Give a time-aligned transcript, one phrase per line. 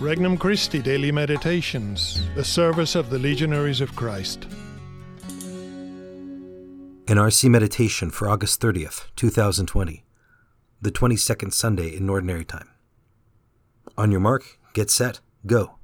[0.00, 4.44] Regnum Christi Daily Meditations, the service of the Legionaries of Christ.
[7.08, 10.04] An RC Meditation for August 30th, 2020,
[10.80, 12.68] the 22nd Sunday in Ordinary Time.
[13.96, 15.78] On your mark, get set, go.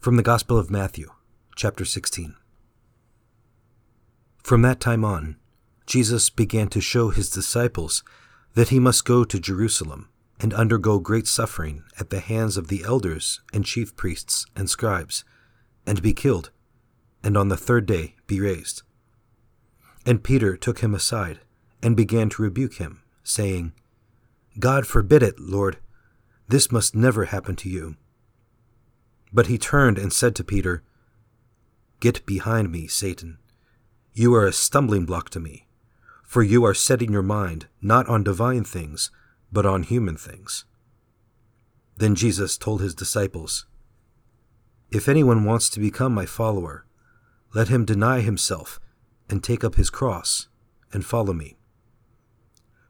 [0.00, 1.12] From the Gospel of Matthew,
[1.54, 2.34] chapter 16.
[4.42, 5.36] From that time on,
[5.86, 8.02] Jesus began to show his disciples
[8.54, 10.08] that he must go to Jerusalem
[10.40, 15.24] and undergo great suffering at the hands of the elders and chief priests and scribes,
[15.86, 16.50] and be killed,
[17.22, 18.82] and on the third day be raised.
[20.06, 21.40] And Peter took him aside,
[21.82, 23.72] and began to rebuke him, saying,
[24.58, 25.78] God forbid it, Lord,
[26.48, 27.96] this must never happen to you.
[29.32, 30.82] But he turned and said to Peter,
[32.00, 33.38] Get behind me, Satan.
[34.14, 35.66] You are a stumbling block to me,
[36.24, 39.10] for you are setting your mind not on divine things,
[39.50, 40.64] but on human things.
[41.96, 43.66] Then Jesus told his disciples,
[44.90, 46.86] If anyone wants to become my follower,
[47.54, 48.78] let him deny himself
[49.28, 50.48] and take up his cross
[50.92, 51.56] and follow me.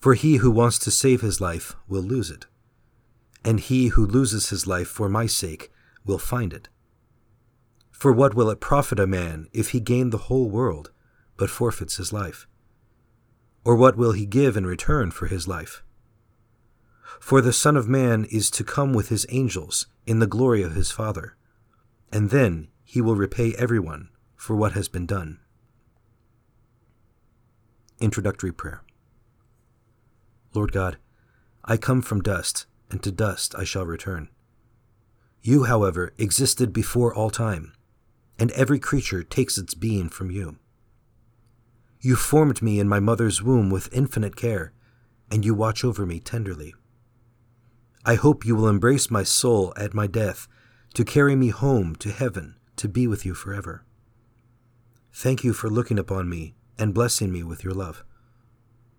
[0.00, 2.46] For he who wants to save his life will lose it,
[3.44, 5.70] and he who loses his life for my sake
[6.04, 6.68] will find it.
[7.90, 10.90] For what will it profit a man if he gain the whole world,
[11.36, 12.46] but forfeits his life?
[13.64, 15.83] Or what will he give in return for his life?
[17.20, 20.74] For the Son of Man is to come with his angels in the glory of
[20.74, 21.36] his Father,
[22.12, 25.40] and then he will repay everyone for what has been done.
[28.00, 28.82] Introductory Prayer
[30.52, 30.98] Lord God,
[31.64, 34.28] I come from dust, and to dust I shall return.
[35.42, 37.72] You, however, existed before all time,
[38.38, 40.58] and every creature takes its being from you.
[42.00, 44.72] You formed me in my mother's womb with infinite care,
[45.30, 46.74] and you watch over me tenderly.
[48.06, 50.46] I hope you will embrace my soul at my death
[50.92, 53.84] to carry me home to heaven to be with you forever.
[55.12, 58.04] Thank you for looking upon me and blessing me with your love.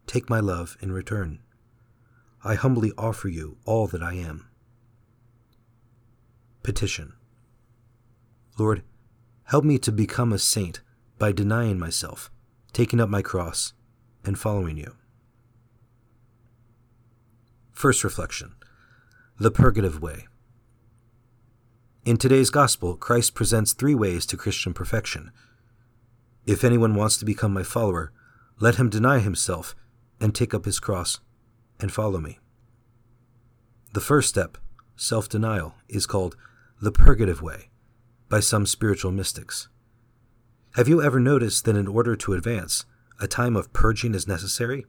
[0.08, 1.40] Take my love in return.
[2.44, 4.48] I humbly offer you all that I am.
[6.64, 7.14] Petition
[8.58, 8.84] Lord,
[9.44, 10.82] help me to become a saint
[11.20, 12.32] by denying myself,
[12.74, 13.74] taking up my cross,
[14.24, 14.96] and following you.
[17.72, 18.56] First reflection
[19.38, 20.28] the Purgative Way.
[22.06, 25.30] In today's Gospel, Christ presents three ways to Christian perfection.
[26.46, 28.14] If anyone wants to become my follower,
[28.62, 29.76] let him deny himself
[30.22, 31.20] and take up his cross
[31.82, 32.40] and follow me.
[33.92, 34.58] The first step,
[34.96, 36.38] self denial, is called
[36.82, 37.72] the Purgative Way
[38.30, 39.68] by some spiritual mystics.
[40.76, 42.86] Have you ever noticed that in order to advance,
[43.20, 44.86] a time of purging is necessary?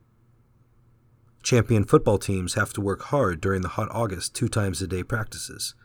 [1.47, 5.05] Champion football teams have to work hard during the hot August two times a day
[5.05, 5.77] practices.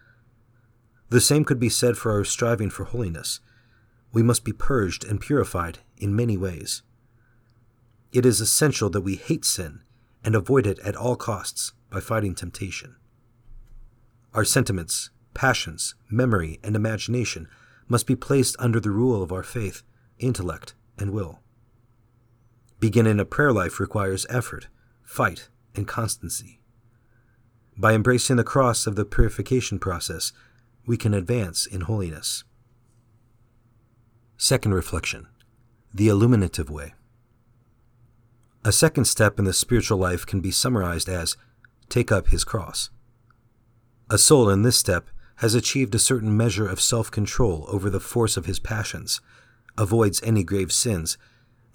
[1.09, 3.41] The same could be said for our striving for holiness.
[4.11, 6.81] We must be purged and purified in many ways.
[8.11, 9.83] It is essential that we hate sin
[10.23, 12.95] and avoid it at all costs by fighting temptation.
[14.33, 17.47] Our sentiments, passions, memory, and imagination
[17.87, 19.83] must be placed under the rule of our faith,
[20.17, 21.37] intellect, and will.
[22.79, 24.67] Beginning a prayer life requires effort,
[25.11, 26.61] fight, and constancy.
[27.75, 30.31] By embracing the cross of the purification process,
[30.85, 32.45] we can advance in holiness.
[34.37, 35.27] Second reflection
[35.93, 36.93] The Illuminative Way.
[38.63, 41.35] A second step in the spiritual life can be summarized as
[41.89, 42.89] take up his cross.
[44.09, 47.99] A soul in this step has achieved a certain measure of self control over the
[47.99, 49.19] force of his passions,
[49.77, 51.17] avoids any grave sins,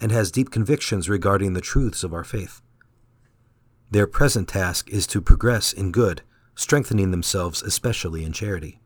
[0.00, 2.62] and has deep convictions regarding the truths of our faith.
[3.90, 6.22] Their present task is to progress in good,
[6.54, 8.80] strengthening themselves especially in charity.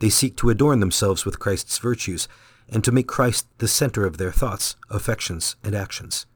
[0.00, 2.28] They seek to adorn themselves with Christ's virtues
[2.68, 6.26] and to make Christ the center of their thoughts, affections, and actions.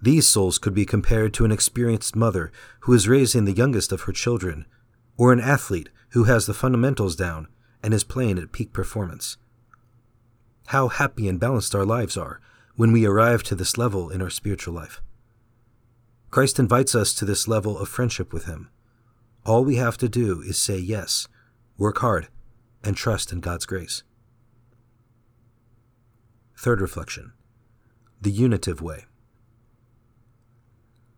[0.00, 4.02] These souls could be compared to an experienced mother who is raising the youngest of
[4.02, 4.64] her children,
[5.16, 7.48] or an athlete who has the fundamentals down
[7.82, 9.36] and is playing at peak performance.
[10.68, 12.40] How happy and balanced our lives are
[12.76, 15.02] when we arrive to this level in our spiritual life.
[16.38, 18.70] Christ invites us to this level of friendship with Him.
[19.44, 21.26] All we have to do is say yes,
[21.76, 22.28] work hard,
[22.84, 24.04] and trust in God's grace.
[26.56, 27.32] Third reflection
[28.22, 29.06] The Unitive Way.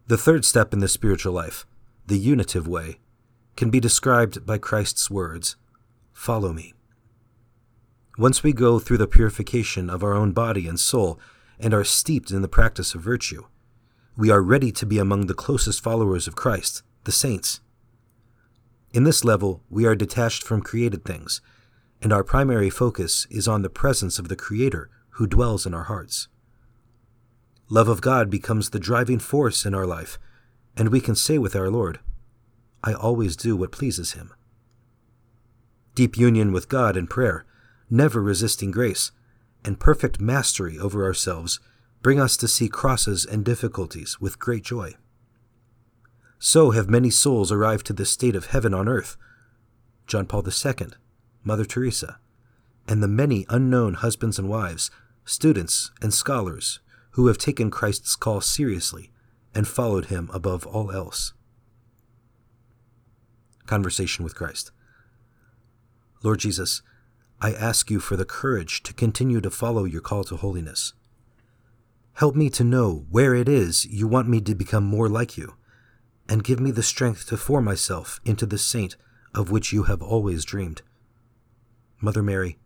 [0.06, 1.66] The third step in the spiritual life,
[2.06, 2.98] the unitive way,
[3.56, 5.56] can be described by Christ's words
[6.14, 6.72] Follow me.
[8.16, 11.20] Once we go through the purification of our own body and soul
[11.58, 13.44] and are steeped in the practice of virtue,
[14.16, 17.60] we are ready to be among the closest followers of Christ, the saints.
[18.92, 21.40] In this level, we are detached from created things,
[22.02, 25.84] and our primary focus is on the presence of the Creator who dwells in our
[25.84, 26.28] hearts.
[27.68, 30.18] Love of God becomes the driving force in our life,
[30.76, 32.00] and we can say with our Lord,
[32.82, 34.32] I always do what pleases Him.
[35.94, 37.44] Deep union with God in prayer,
[37.88, 39.12] never resisting grace,
[39.64, 41.60] and perfect mastery over ourselves
[42.02, 44.94] bring us to see crosses and difficulties with great joy.
[46.38, 49.16] So have many souls arrived to the state of heaven on earth.
[50.06, 50.88] John Paul II,
[51.44, 52.18] Mother Teresa,
[52.88, 54.90] and the many unknown husbands and wives,
[55.24, 56.80] students and scholars
[57.12, 59.12] who have taken Christ's call seriously
[59.54, 61.34] and followed him above all else.
[63.66, 64.72] Conversation with Christ.
[66.22, 66.82] Lord Jesus,
[67.40, 70.94] I ask you for the courage to continue to follow your call to holiness.
[72.20, 75.54] Help me to know where it is you want me to become more like you,
[76.28, 78.94] and give me the strength to form myself into the saint
[79.34, 80.82] of which you have always dreamed.
[81.98, 82.58] Mother Mary,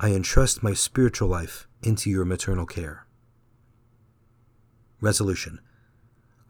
[0.00, 3.06] I entrust my spiritual life into your maternal care.
[5.00, 5.60] Resolution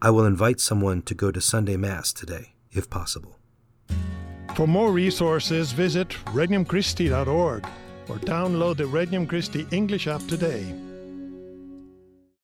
[0.00, 3.36] I will invite someone to go to Sunday Mass today, if possible.
[4.54, 7.66] For more resources, visit regnumchristi.org
[8.08, 10.74] or download the Regnum Christi English app today.